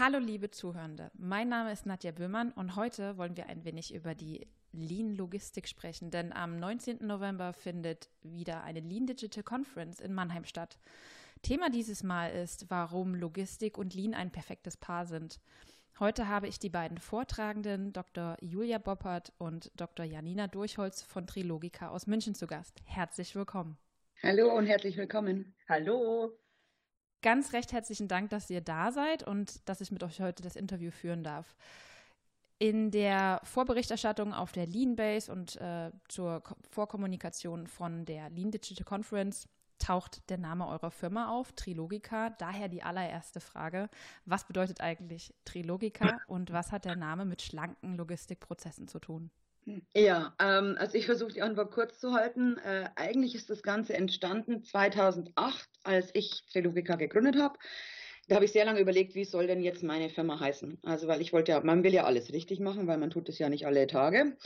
[0.00, 4.14] Hallo liebe Zuhörende, mein Name ist Nadja Böhmann und heute wollen wir ein wenig über
[4.14, 7.04] die Lean Logistik sprechen, denn am 19.
[7.04, 10.78] November findet wieder eine Lean Digital Conference in Mannheim statt.
[11.42, 15.40] Thema dieses Mal ist, warum Logistik und Lean ein perfektes Paar sind.
[15.98, 18.36] Heute habe ich die beiden Vortragenden, Dr.
[18.40, 20.06] Julia Boppert und Dr.
[20.06, 22.82] Janina Durchholz von Trilogika aus München zu Gast.
[22.84, 23.76] Herzlich willkommen.
[24.22, 25.56] Hallo und herzlich willkommen.
[25.68, 26.38] Hallo.
[27.20, 30.54] Ganz recht herzlichen Dank, dass ihr da seid und dass ich mit euch heute das
[30.54, 31.56] Interview führen darf.
[32.60, 38.50] In der Vorberichterstattung auf der Lean Base und äh, zur Ko Vorkommunikation von der Lean
[38.50, 42.30] Digital Conference taucht der Name eurer Firma auf, Trilogica.
[42.30, 43.88] Daher die allererste Frage,
[44.24, 49.30] was bedeutet eigentlich Trilogica und was hat der Name mit schlanken Logistikprozessen zu tun?
[49.94, 52.56] Ja, ähm, also ich versuche die Antwort kurz zu halten.
[52.58, 57.58] Äh, eigentlich ist das Ganze entstanden 2008, als ich Trelovica gegründet habe.
[58.28, 60.78] Da habe ich sehr lange überlegt, wie soll denn jetzt meine Firma heißen?
[60.82, 63.38] Also, weil ich wollte ja, man will ja alles richtig machen, weil man tut es
[63.38, 64.36] ja nicht alle Tage.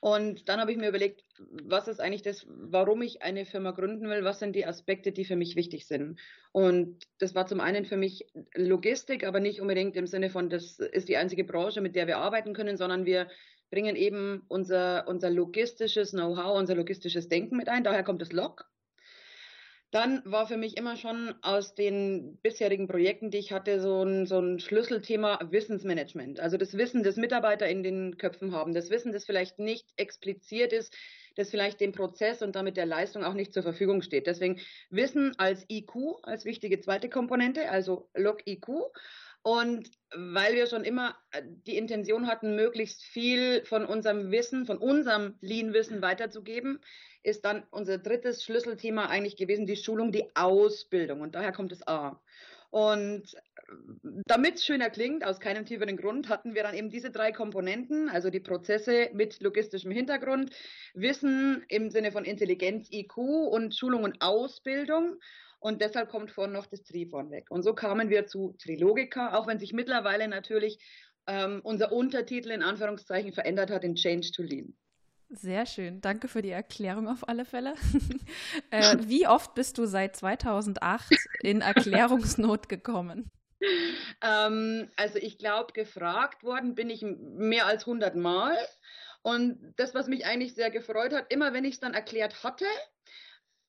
[0.00, 4.08] Und dann habe ich mir überlegt, was ist eigentlich das, warum ich eine Firma gründen
[4.08, 6.18] will, was sind die Aspekte, die für mich wichtig sind.
[6.50, 10.78] Und das war zum einen für mich Logistik, aber nicht unbedingt im Sinne von, das
[10.80, 13.28] ist die einzige Branche, mit der wir arbeiten können, sondern wir
[13.72, 17.82] bringen eben unser, unser logistisches Know-how, unser logistisches Denken mit ein.
[17.82, 18.66] Daher kommt das Log.
[19.90, 24.26] Dann war für mich immer schon aus den bisherigen Projekten, die ich hatte, so ein,
[24.26, 26.38] so ein Schlüsselthema Wissensmanagement.
[26.38, 30.72] Also das Wissen, das Mitarbeiter in den Köpfen haben, das Wissen, das vielleicht nicht expliziert
[30.74, 30.94] ist,
[31.36, 34.26] das vielleicht dem Prozess und damit der Leistung auch nicht zur Verfügung steht.
[34.26, 38.68] Deswegen Wissen als IQ, als wichtige zweite Komponente, also Log-IQ
[39.42, 44.78] und weil wir schon immer äh, die Intention hatten, möglichst viel von unserem Wissen, von
[44.78, 46.80] unserem Lean-Wissen weiterzugeben,
[47.22, 51.20] ist dann unser drittes Schlüsselthema eigentlich gewesen, die Schulung, die Ausbildung.
[51.20, 52.20] Und daher kommt das A.
[52.70, 53.40] Und äh,
[54.26, 58.08] damit es schöner klingt, aus keinem tieferen Grund, hatten wir dann eben diese drei Komponenten,
[58.08, 60.54] also die Prozesse mit logistischem Hintergrund,
[60.94, 65.16] Wissen im Sinne von Intelligenz, IQ und Schulung und Ausbildung.
[65.62, 67.48] Und deshalb kommt vorne noch das Tri vornweg.
[67.48, 70.80] Und so kamen wir zu Trilogica, auch wenn sich mittlerweile natürlich
[71.28, 74.74] ähm, unser Untertitel in Anführungszeichen verändert hat in Change to Lean.
[75.28, 76.00] Sehr schön.
[76.00, 77.74] Danke für die Erklärung auf alle Fälle.
[78.70, 83.30] äh, wie oft bist du seit 2008 in Erklärungsnot gekommen?
[84.20, 88.56] Ähm, also ich glaube, gefragt worden bin ich mehr als 100 Mal.
[89.22, 92.66] Und das, was mich eigentlich sehr gefreut hat, immer wenn ich es dann erklärt hatte,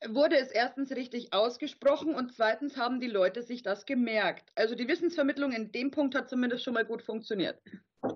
[0.10, 4.52] wurde es erstens richtig ausgesprochen und zweitens haben die Leute sich das gemerkt.
[4.56, 7.62] Also die Wissensvermittlung in dem Punkt hat zumindest schon mal gut funktioniert.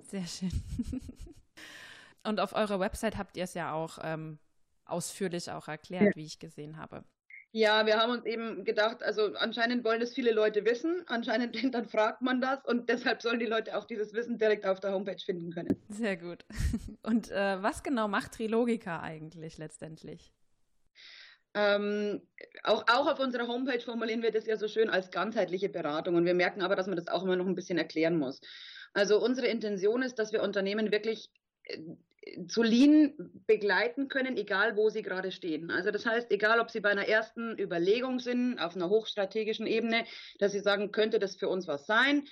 [0.04, 0.52] Sehr schön.
[2.24, 4.38] Und auf eurer Website habt ihr es ja auch ähm,
[4.86, 6.16] ausführlich auch erklärt, ja.
[6.16, 7.06] wie ich gesehen habe.
[7.52, 11.86] Ja, wir haben uns eben gedacht, also anscheinend wollen das viele Leute wissen, anscheinend dann
[11.86, 15.22] fragt man das und deshalb sollen die Leute auch dieses Wissen direkt auf der Homepage
[15.24, 15.82] finden können.
[15.90, 16.46] Sehr gut.
[17.04, 20.34] Und äh, was genau macht Trilogica eigentlich letztendlich?
[21.54, 22.22] Ähm,
[22.64, 26.26] auch, auch auf unserer Homepage formulieren wir das ja so schön als ganzheitliche Beratung und
[26.26, 28.42] wir merken aber, dass man das auch immer noch ein bisschen erklären muss.
[28.94, 31.30] Also unsere Intention ist, dass wir Unternehmen wirklich
[31.64, 31.80] äh,
[32.48, 33.14] zu Lean
[33.48, 35.72] begleiten können, egal wo sie gerade stehen.
[35.72, 40.04] Also das heißt, egal ob sie bei einer ersten Überlegung sind, auf einer hochstrategischen Ebene,
[40.40, 42.26] dass sie sagen, könnte das für uns was sein,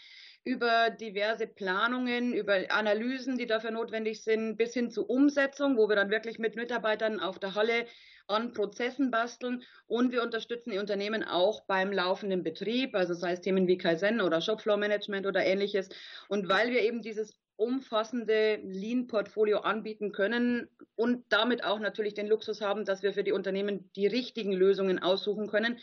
[0.44, 5.96] über diverse Planungen, über Analysen, die dafür notwendig sind, bis hin zur Umsetzung, wo wir
[5.96, 7.88] dann wirklich mit Mitarbeitern auf der Halle
[8.28, 13.42] an Prozessen basteln und wir unterstützen die Unternehmen auch beim laufenden Betrieb, also sei es
[13.42, 15.90] Themen wie Kaizen oder Shopfloor Management oder ähnliches.
[16.28, 22.62] Und weil wir eben dieses umfassende Lean-Portfolio anbieten können und damit auch natürlich den Luxus
[22.62, 25.80] haben, dass wir für die Unternehmen die richtigen Lösungen aussuchen können,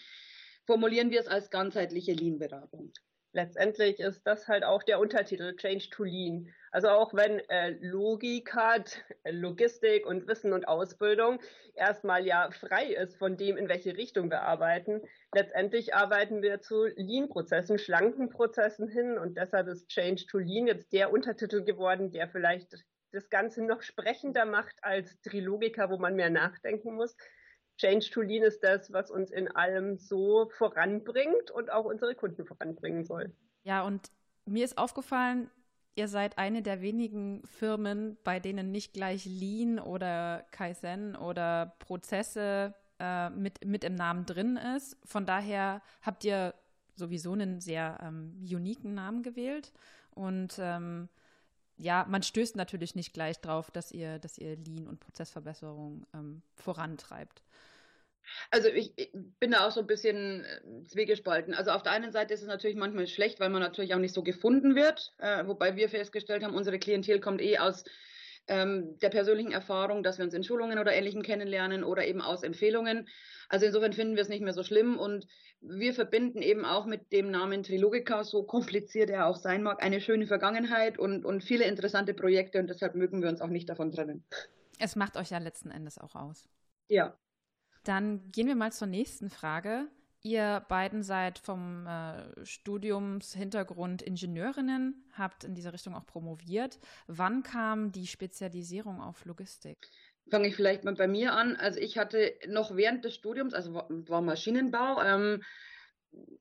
[0.66, 2.92] formulieren wir es als ganzheitliche Lean-Beratung
[3.32, 6.52] letztendlich ist das halt auch der Untertitel Change to Lean.
[6.70, 11.38] Also auch wenn äh, Logik hat, äh, Logistik und Wissen und Ausbildung
[11.74, 15.02] erstmal ja frei ist von dem, in welche Richtung wir arbeiten,
[15.34, 20.92] letztendlich arbeiten wir zu Lean-Prozessen, schlanken Prozessen hin und deshalb ist Change to Lean jetzt
[20.92, 26.30] der Untertitel geworden, der vielleicht das Ganze noch sprechender macht als Trilogica, wo man mehr
[26.30, 27.14] nachdenken muss.
[27.78, 32.44] Change to Lean ist das, was uns in allem so voranbringt und auch unsere Kunden
[32.44, 33.32] voranbringen soll.
[33.64, 34.10] Ja, und
[34.44, 35.50] mir ist aufgefallen,
[35.94, 42.74] ihr seid eine der wenigen Firmen, bei denen nicht gleich Lean oder Kaizen oder Prozesse
[42.98, 44.96] äh, mit, mit im Namen drin ist.
[45.04, 46.54] Von daher habt ihr
[46.94, 49.72] sowieso einen sehr ähm, uniken Namen gewählt.
[50.10, 51.08] Und ähm,
[51.76, 56.42] ja, man stößt natürlich nicht gleich drauf, dass ihr, dass ihr Lean und Prozessverbesserung ähm,
[56.54, 57.42] vorantreibt.
[58.50, 59.10] Also ich, ich,
[59.40, 61.54] bin da auch so ein bisschen äh, zwiegespalten.
[61.54, 64.14] Also auf der einen Seite ist es natürlich manchmal schlecht, weil man natürlich auch nicht
[64.14, 67.84] so gefunden wird, äh, wobei wir festgestellt haben, unsere Klientel kommt eh aus
[68.48, 72.42] ähm, der persönlichen Erfahrung, dass wir uns in Schulungen oder Ähnlichem kennenlernen oder eben aus
[72.42, 73.08] Empfehlungen.
[73.48, 75.26] Also insofern finden wir es nicht mehr so schlimm und
[75.60, 80.00] wir verbinden eben auch mit dem Namen Trilogica, so kompliziert er auch sein mag, eine
[80.00, 83.92] schöne Vergangenheit und, und viele interessante Projekte und deshalb mögen wir uns auch nicht davon
[83.92, 84.24] trennen.
[84.78, 86.48] Es macht euch ja letzten Endes auch aus.
[86.88, 87.16] Ja.
[87.84, 89.88] Dann gehen wir mal zur nächsten Frage.
[90.24, 96.78] Ihr beiden seid vom äh, Studiumshintergrund Ingenieurinnen, habt in dieser Richtung auch promoviert.
[97.08, 99.88] Wann kam die Spezialisierung auf Logistik?
[100.30, 101.56] Fange ich vielleicht mal bei mir an.
[101.56, 105.42] Also ich hatte noch während des Studiums, also war Maschinenbau, ähm,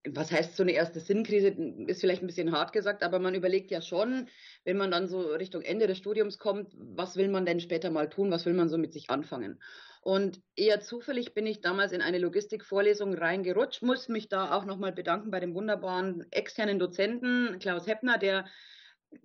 [0.09, 1.49] was heißt so eine erste Sinnkrise,
[1.87, 4.27] ist vielleicht ein bisschen hart gesagt, aber man überlegt ja schon,
[4.63, 8.09] wenn man dann so Richtung Ende des Studiums kommt, was will man denn später mal
[8.09, 9.61] tun, was will man so mit sich anfangen?
[10.01, 14.91] Und eher zufällig bin ich damals in eine Logistikvorlesung reingerutscht, muss mich da auch nochmal
[14.91, 18.45] bedanken bei dem wunderbaren externen Dozenten Klaus Heppner, der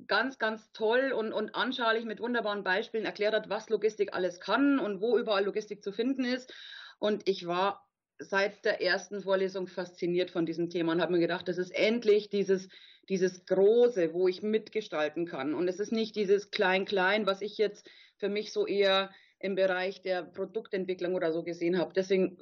[0.07, 4.79] ganz, ganz toll und, und anschaulich mit wunderbaren Beispielen erklärt hat, was Logistik alles kann
[4.79, 6.53] und wo überall Logistik zu finden ist.
[6.99, 7.86] Und ich war
[8.19, 12.29] seit der ersten Vorlesung fasziniert von diesem Thema und habe mir gedacht, das ist endlich
[12.29, 12.69] dieses,
[13.09, 15.55] dieses Große, wo ich mitgestalten kann.
[15.55, 20.01] Und es ist nicht dieses Klein-Klein, was ich jetzt für mich so eher im Bereich
[20.03, 21.93] der Produktentwicklung oder so gesehen habe.
[21.95, 22.39] Deswegen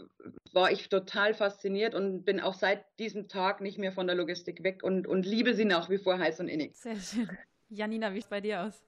[0.53, 4.62] war ich total fasziniert und bin auch seit diesem Tag nicht mehr von der Logistik
[4.62, 6.76] weg und, und liebe sie nach wie vor heiß und innig.
[6.76, 7.29] Sehr schön.
[7.69, 8.85] Janina, wie sieht es bei dir aus?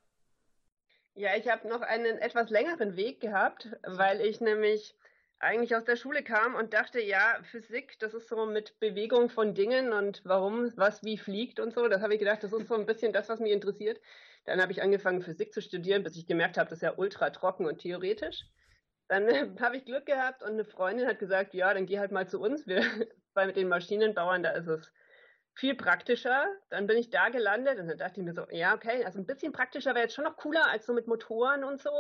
[1.15, 4.95] Ja, ich habe noch einen etwas längeren Weg gehabt, weil ich nämlich
[5.39, 9.55] eigentlich aus der Schule kam und dachte, ja, Physik, das ist so mit Bewegung von
[9.55, 11.89] Dingen und warum was wie fliegt und so.
[11.89, 14.01] Das habe ich gedacht, das ist so ein bisschen das, was mich interessiert.
[14.47, 17.31] Dann habe ich angefangen, Physik zu studieren, bis ich gemerkt habe, das ist ja ultra
[17.31, 18.45] trocken und theoretisch.
[19.09, 19.27] Dann
[19.61, 22.41] habe ich Glück gehabt und eine Freundin hat gesagt, ja, dann geh halt mal zu
[22.41, 22.83] uns, wir,
[23.35, 24.91] mit den Maschinenbauern, da ist es
[25.55, 26.47] viel praktischer.
[26.71, 29.27] Dann bin ich da gelandet und dann dachte ich mir so, ja, okay, also ein
[29.27, 31.91] bisschen praktischer wäre jetzt schon noch cooler als so mit Motoren und so.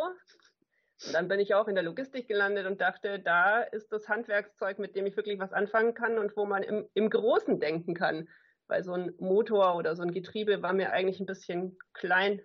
[1.04, 4.78] Und dann bin ich auch in der Logistik gelandet und dachte, da ist das Handwerkszeug,
[4.78, 8.28] mit dem ich wirklich was anfangen kann und wo man im, im Großen denken kann
[8.68, 12.40] weil so ein Motor oder so ein Getriebe war mir eigentlich ein bisschen klein.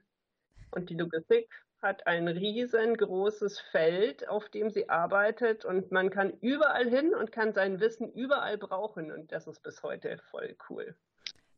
[0.71, 1.50] Und die Logistik
[1.81, 7.53] hat ein riesengroßes Feld, auf dem sie arbeitet und man kann überall hin und kann
[7.53, 10.95] sein Wissen überall brauchen und das ist bis heute voll cool.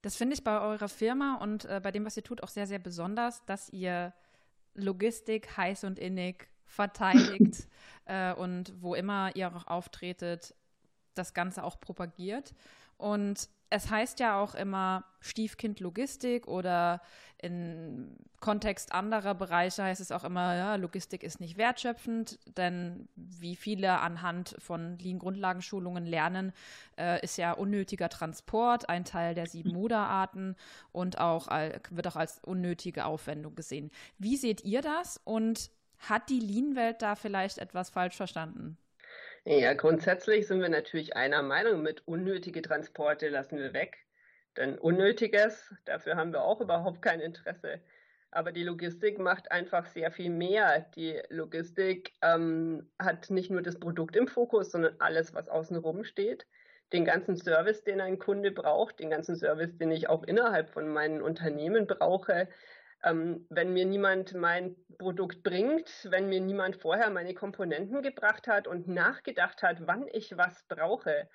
[0.01, 2.67] Das finde ich bei eurer Firma und äh, bei dem, was ihr tut, auch sehr,
[2.67, 4.13] sehr besonders, dass ihr
[4.75, 7.67] Logistik heiß und innig verteidigt
[8.05, 10.55] äh, und wo immer ihr auch auftretet,
[11.13, 12.53] das Ganze auch propagiert.
[12.97, 17.01] Und es heißt ja auch immer Stiefkind Logistik oder
[17.39, 23.55] im Kontext anderer Bereiche heißt es auch immer, ja, Logistik ist nicht wertschöpfend, denn wie
[23.55, 26.53] viele anhand von Lean-Grundlagenschulungen lernen,
[26.97, 30.55] äh, ist ja unnötiger Transport ein Teil der sieben Moderarten
[30.91, 31.47] und auch
[31.89, 33.91] wird auch als unnötige Aufwendung gesehen.
[34.19, 35.71] Wie seht ihr das und
[36.09, 38.77] hat die Lean-Welt da vielleicht etwas falsch verstanden?
[39.45, 43.97] Ja, grundsätzlich sind wir natürlich einer Meinung mit unnötige Transporte lassen wir weg.
[44.55, 47.81] Denn Unnötiges, dafür haben wir auch überhaupt kein Interesse.
[48.31, 50.81] Aber die Logistik macht einfach sehr viel mehr.
[50.95, 56.47] Die Logistik ähm, hat nicht nur das Produkt im Fokus, sondern alles, was außenrum steht.
[56.93, 60.87] Den ganzen Service, den ein Kunde braucht, den ganzen Service, den ich auch innerhalb von
[60.87, 62.47] meinen Unternehmen brauche,
[63.03, 68.67] ähm, wenn mir niemand mein Produkt bringt, wenn mir niemand vorher meine Komponenten gebracht hat
[68.67, 71.27] und nachgedacht hat, wann ich was brauche,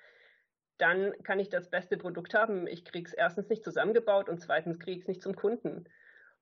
[0.77, 2.65] dann kann ich das beste Produkt haben.
[2.65, 5.85] Ich kriege es erstens nicht zusammengebaut und zweitens es nicht zum Kunden.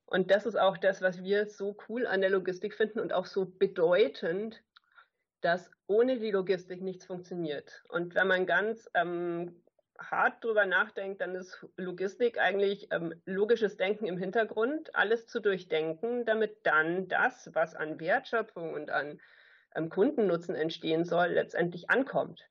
[0.05, 3.25] Und das ist auch das, was wir so cool an der Logistik finden und auch
[3.25, 4.63] so bedeutend,
[5.41, 7.83] dass ohne die Logistik nichts funktioniert.
[7.89, 9.61] Und wenn man ganz ähm,
[9.99, 16.25] hart drüber nachdenkt, dann ist Logistik eigentlich ähm, logisches Denken im Hintergrund, alles zu durchdenken,
[16.25, 19.19] damit dann das, was an Wertschöpfung und an
[19.75, 22.49] ähm, Kundennutzen entstehen soll, letztendlich ankommt.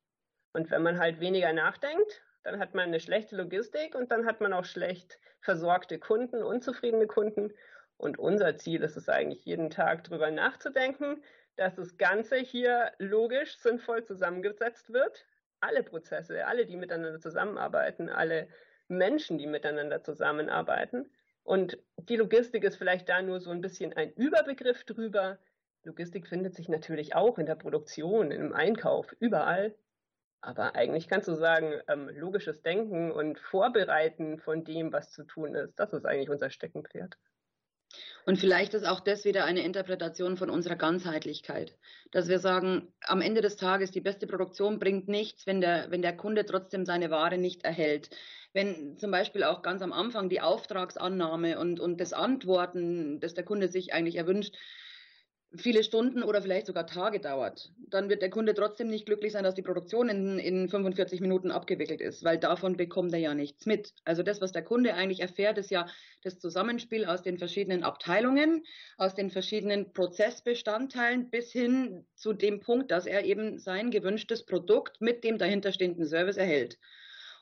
[0.53, 4.41] Und wenn man halt weniger nachdenkt, dann hat man eine schlechte Logistik und dann hat
[4.41, 7.53] man auch schlecht versorgte Kunden, unzufriedene Kunden.
[7.99, 11.23] Und unser Ziel ist es eigentlich, jeden Tag drüber nachzudenken,
[11.57, 15.27] dass das Ganze hier logisch sinnvoll zusammengesetzt wird,
[15.67, 18.49] alle Prozesse, alle, die miteinander zusammenarbeiten, alle
[18.89, 21.11] Menschen, die miteinander zusammenarbeiten.
[21.43, 25.39] Und die Logistik ist vielleicht da nur so ein bisschen ein Überbegriff drüber.
[25.85, 29.75] Logistik findet sich natürlich auch in der Produktion, im Einkauf, überall.
[30.41, 35.55] Aber eigentlich kannst du sagen, ähm, logisches Denken und Vorbereiten von dem, was zu tun
[35.55, 37.17] ist, das ist eigentlich unser Steckenpferd.
[38.25, 41.77] Und vielleicht ist auch das wieder eine Interpretation von unserer Ganzheitlichkeit,
[42.11, 46.03] dass wir sagen, am Ende des Tages, die beste Produktion bringt nichts, wenn der, wenn
[46.03, 48.11] der Kunde trotzdem seine Ware nicht erhält.
[48.53, 53.45] Wenn zum Beispiel auch ganz am Anfang die Auftragsannahme und, und das Antworten, das der
[53.45, 54.57] Kunde sich eigentlich erwünscht,
[55.59, 59.45] viele Stunden oder vielleicht sogar Tage dauert, dann wird der Kunde trotzdem nicht glücklich sein,
[59.45, 63.67] dass die Produktion in, in 45 Minuten abgewickelt ist, weil davon bekommt er ja nichts
[63.67, 63.93] mit.
[64.05, 65.87] Also das, was der Kunde eigentlich erfährt, ist ja
[66.23, 68.65] das Zusammenspiel aus den verschiedenen Abteilungen,
[68.97, 75.01] aus den verschiedenen Prozessbestandteilen bis hin zu dem Punkt, dass er eben sein gewünschtes Produkt
[75.01, 76.79] mit dem dahinterstehenden Service erhält.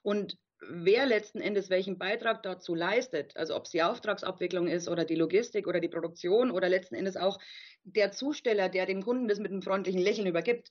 [0.02, 0.36] Und
[0.68, 5.14] wer letzten Endes welchen Beitrag dazu leistet, also ob es die Auftragsabwicklung ist oder die
[5.14, 7.38] Logistik oder die Produktion oder letzten Endes auch
[7.84, 10.70] der Zusteller, der dem Kunden das mit einem freundlichen Lächeln übergibt,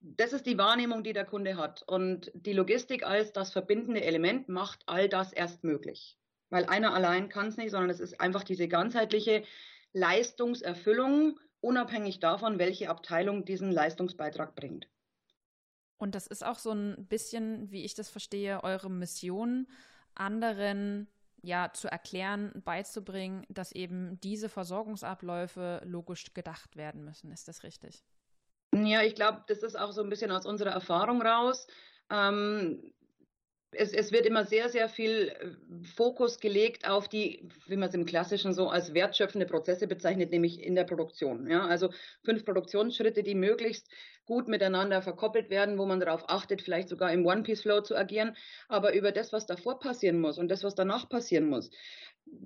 [0.00, 1.82] das ist die Wahrnehmung, die der Kunde hat.
[1.86, 6.18] Und die Logistik als das verbindende Element macht all das erst möglich.
[6.50, 9.44] Weil einer allein kann es nicht, sondern es ist einfach diese ganzheitliche
[9.92, 14.88] Leistungserfüllung, unabhängig davon, welche Abteilung diesen Leistungsbeitrag bringt.
[16.04, 19.66] Und das ist auch so ein bisschen, wie ich das verstehe, eure Mission,
[20.14, 21.08] anderen
[21.40, 27.32] ja zu erklären, beizubringen, dass eben diese Versorgungsabläufe logisch gedacht werden müssen.
[27.32, 28.04] Ist das richtig?
[28.74, 31.66] Ja, ich glaube, das ist auch so ein bisschen aus unserer Erfahrung raus.
[32.10, 32.92] Ähm,
[33.70, 37.94] es, es, wird immer sehr, sehr viel äh, Fokus gelegt auf die, wie man es
[37.94, 41.48] im Klassischen so als wertschöpfende Prozesse bezeichnet, nämlich in der Produktion.
[41.48, 41.90] Ja, also
[42.24, 43.88] fünf Produktionsschritte, die möglichst
[44.26, 48.36] gut miteinander verkoppelt werden, wo man darauf achtet, vielleicht sogar im One-Piece-Flow zu agieren.
[48.68, 51.70] Aber über das, was davor passieren muss und das, was danach passieren muss,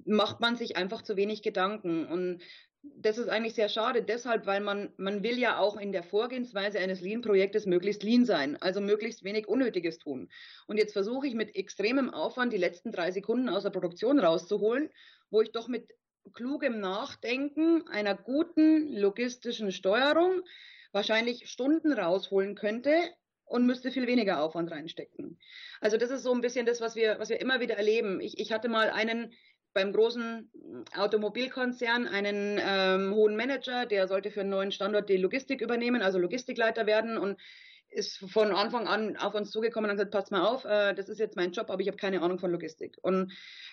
[0.04, 2.06] macht man sich einfach zu wenig Gedanken.
[2.06, 2.42] Und
[2.82, 6.78] das ist eigentlich sehr schade, deshalb, weil man, man will ja auch in der Vorgehensweise
[6.78, 10.30] eines Lean-Projektes möglichst lean sein, also möglichst wenig Unnötiges tun.
[10.66, 14.90] Und jetzt versuche ich mit extremem Aufwand die letzten drei Sekunden aus der Produktion rauszuholen,
[15.30, 15.88] wo ich doch mit
[16.34, 20.42] klugem Nachdenken einer guten logistischen Steuerung
[20.92, 22.92] wahrscheinlich Stunden rausholen könnte
[23.44, 25.38] und müsste viel weniger Aufwand reinstecken.
[25.80, 28.20] Also das ist so ein bisschen das, was wir, was wir immer wieder erleben.
[28.20, 29.32] Ich, ich hatte mal einen
[29.74, 30.50] beim großen
[30.96, 36.18] Automobilkonzern einen ähm, hohen Manager, der sollte für einen neuen Standort die Logistik übernehmen, also
[36.18, 37.38] Logistikleiter werden und
[37.90, 41.18] ist von Anfang an auf uns zugekommen und gesagt, passt mal auf, äh, das ist
[41.18, 42.96] jetzt mein Job, aber ich habe keine Ahnung von Logistik.
[43.02, 43.32] Und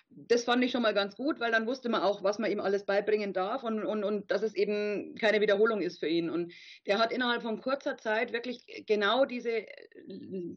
[0.09, 2.59] das fand ich schon mal ganz gut, weil dann wusste man auch, was man ihm
[2.59, 6.29] alles beibringen darf und, und, und dass es eben keine Wiederholung ist für ihn.
[6.29, 6.53] Und
[6.87, 9.65] der hat innerhalb von kurzer Zeit wirklich genau diese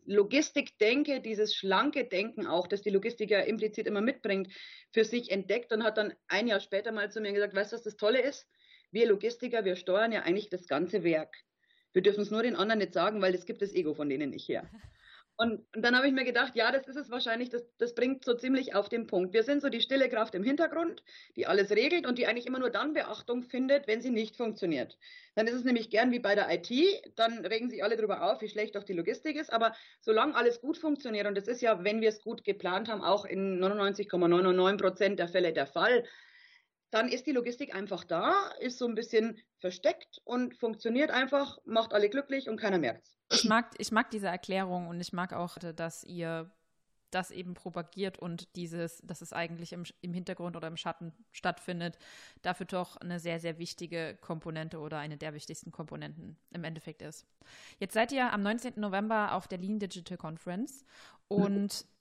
[0.07, 4.53] Logistikdenke, dieses schlanke Denken auch, das die Logistik ja implizit immer mitbringt,
[4.93, 7.77] für sich entdeckt und hat dann ein Jahr später mal zu mir gesagt, weißt du,
[7.77, 8.47] was das Tolle ist?
[8.91, 11.35] Wir Logistiker, wir steuern ja eigentlich das ganze Werk.
[11.93, 14.31] Wir dürfen es nur den anderen nicht sagen, weil das gibt das Ego von denen
[14.31, 14.69] nicht her.
[15.41, 18.25] Und, und dann habe ich mir gedacht, ja, das ist es wahrscheinlich, das, das bringt
[18.25, 19.33] so ziemlich auf den Punkt.
[19.33, 21.05] Wir sind so die stille Kraft im Hintergrund,
[21.37, 24.99] die alles regelt und die eigentlich immer nur dann Beachtung findet, wenn sie nicht funktioniert.
[25.37, 26.69] Dann ist es nämlich gern wie bei der IT,
[27.15, 29.53] dann regen sich alle darüber auf, wie schlecht doch die Logistik ist.
[29.53, 33.03] Aber solange alles gut funktioniert, und das ist ja, wenn wir es gut geplant haben,
[33.03, 36.03] auch in 99,99 Prozent der Fälle der Fall,
[36.91, 41.93] dann ist die Logistik einfach da, ist so ein bisschen versteckt und funktioniert einfach, macht
[41.93, 43.19] alle glücklich und keiner merkt's.
[43.31, 46.51] Ich mag, ich mag diese Erklärung und ich mag auch, dass ihr
[47.11, 51.99] das eben propagiert und dieses, dass es eigentlich im, im Hintergrund oder im Schatten stattfindet,
[52.43, 57.27] dafür doch eine sehr, sehr wichtige Komponente oder eine der wichtigsten Komponenten im Endeffekt ist.
[57.79, 58.75] Jetzt seid ihr am 19.
[58.77, 60.85] November auf der Lean Digital Conference
[61.29, 61.98] und mhm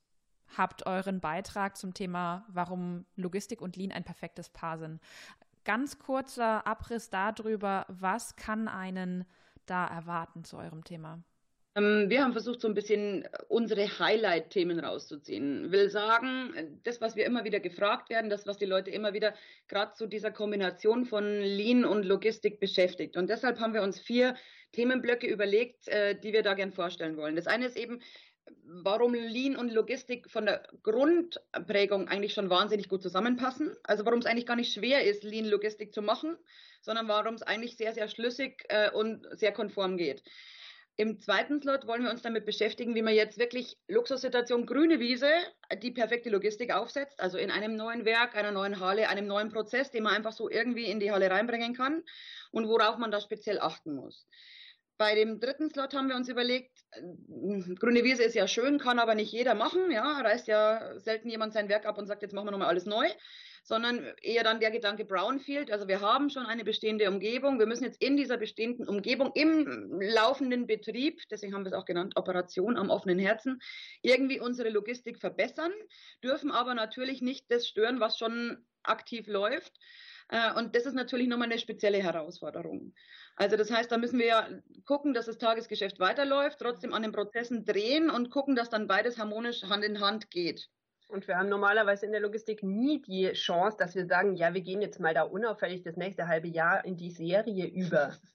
[0.55, 5.01] habt euren Beitrag zum Thema, warum Logistik und Lean ein perfektes Paar sind.
[5.65, 9.25] Ganz kurzer Abriss darüber, was kann einen
[9.65, 11.21] da erwarten zu eurem Thema?
[11.77, 15.71] Ähm, wir haben versucht, so ein bisschen unsere Highlight-Themen rauszuziehen.
[15.71, 19.35] Will sagen, das, was wir immer wieder gefragt werden, das, was die Leute immer wieder
[19.67, 23.15] gerade zu dieser Kombination von Lean und Logistik beschäftigt.
[23.15, 24.35] Und deshalb haben wir uns vier
[24.71, 27.35] Themenblöcke überlegt, äh, die wir da gern vorstellen wollen.
[27.35, 27.99] Das eine ist eben,
[28.63, 33.75] warum Lean und Logistik von der Grundprägung eigentlich schon wahnsinnig gut zusammenpassen.
[33.83, 36.37] Also warum es eigentlich gar nicht schwer ist, Lean Logistik zu machen,
[36.81, 40.23] sondern warum es eigentlich sehr, sehr schlüssig äh, und sehr konform geht.
[40.99, 45.29] Im zweiten Slot wollen wir uns damit beschäftigen, wie man jetzt wirklich Luxussituation grüne Wiese
[45.83, 49.91] die perfekte Logistik aufsetzt, also in einem neuen Werk, einer neuen Halle, einem neuen Prozess,
[49.91, 52.03] den man einfach so irgendwie in die Halle reinbringen kann
[52.49, 54.27] und worauf man da speziell achten muss.
[54.97, 58.99] Bei dem dritten Slot haben wir uns überlegt, äh, grüne Wiese ist ja schön, kann
[58.99, 59.91] aber nicht jeder machen.
[59.91, 62.85] Ja, reißt ja selten jemand sein Werk ab und sagt, jetzt machen wir nochmal alles
[62.85, 63.07] neu,
[63.63, 65.71] sondern eher dann der Gedanke Brownfield.
[65.71, 67.59] Also wir haben schon eine bestehende Umgebung.
[67.59, 71.85] Wir müssen jetzt in dieser bestehenden Umgebung im laufenden Betrieb, deswegen haben wir es auch
[71.85, 73.59] genannt, Operation am offenen Herzen,
[74.01, 75.71] irgendwie unsere Logistik verbessern,
[76.23, 79.73] dürfen aber natürlich nicht das stören, was schon aktiv läuft
[80.29, 82.93] Äh, und das ist natürlich nochmal eine spezielle Herausforderung.
[83.37, 84.49] Also das heißt, da müssen wir ja
[84.85, 89.19] gucken, dass das Tagesgeschäft weiterläuft, trotzdem an den Prozessen drehen und gucken, dass dann beides
[89.19, 90.69] harmonisch Hand in Hand geht.
[91.07, 94.61] Und wir haben normalerweise in der Logistik nie die Chance, dass wir sagen, ja, wir
[94.61, 98.15] gehen jetzt mal da unauffällig das nächste halbe Jahr in die Serie über.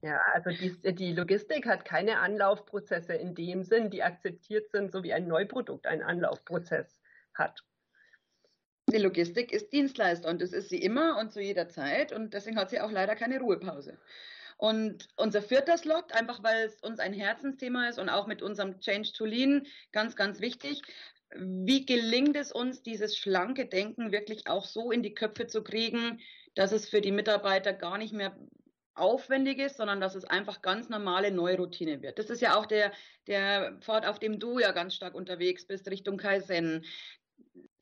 [0.00, 5.02] Ja, also die, die Logistik hat keine Anlaufprozesse in dem Sinn, die akzeptiert sind, so
[5.02, 6.96] wie ein Neuprodukt einen Anlaufprozess
[7.34, 7.64] hat.
[8.86, 12.56] Die Logistik ist Dienstleister und das ist sie immer und zu jeder Zeit und deswegen
[12.56, 13.98] hat sie auch leider keine Ruhepause.
[14.58, 18.80] Und unser vierter Slot, einfach weil es uns ein Herzensthema ist und auch mit unserem
[18.80, 20.82] Change to Lean ganz, ganz wichtig.
[21.36, 26.20] Wie gelingt es uns, dieses schlanke Denken wirklich auch so in die Köpfe zu kriegen,
[26.56, 28.36] dass es für die Mitarbeiter gar nicht mehr
[28.94, 32.18] aufwendig ist, sondern dass es einfach ganz normale Neuroutine wird.
[32.18, 32.90] Das ist ja auch der,
[33.28, 36.84] der Pfad, auf dem du ja ganz stark unterwegs bist, Richtung Kaizen.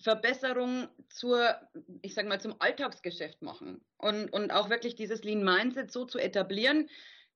[0.06, 1.56] Verbesserung zur,
[2.00, 6.20] ich sag mal, zum Alltagsgeschäft machen und, und auch wirklich dieses Lean Mindset so zu
[6.20, 6.88] etablieren,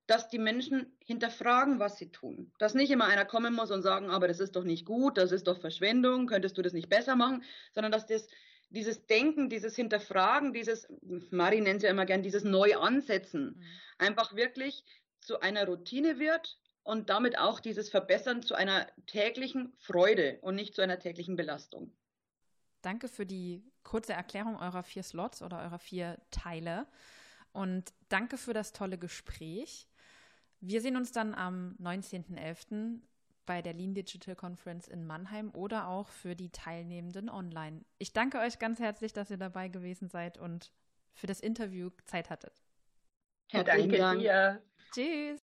[0.07, 2.53] dass die Menschen hinterfragen, was sie tun.
[2.59, 5.33] Dass nicht immer einer kommen muss und sagen, aber das ist doch nicht gut, das
[5.33, 7.43] ist doch Verschwendung, könntest du das nicht besser machen,
[7.75, 8.29] sondern dass das,
[8.69, 10.87] dieses Denken, dieses Hinterfragen, dieses,
[11.33, 13.65] Mari nennt es ja immer gern, dieses Neuansetzen, mhm.
[13.99, 14.85] einfach wirklich
[15.21, 20.77] zu einer Routine wird und damit auch dieses Verbessern zu einer täglichen Freude und nicht
[20.77, 21.97] zu einer täglichen Belastung.
[22.83, 26.87] Danke für die kurze Erklärung eurer vier Slots oder eurer vier Teile.
[27.53, 29.89] Und danke für das tolle Gespräch.
[30.61, 33.01] Wir sehen uns dann am 19.11.
[33.47, 37.85] bei der Lean Digital Conference in Mannheim oder auch für die Teilnehmenden online.
[37.99, 40.73] Ich danke euch ganz herzlich, dass ihr dabei gewesen seid und
[41.15, 42.63] für das Interview Zeit hattet.
[43.49, 44.21] Herzlichen danke Dank.
[44.21, 44.63] dir.
[44.93, 45.40] Tschüss.